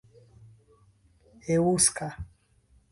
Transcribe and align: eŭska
eŭska 1.57 2.11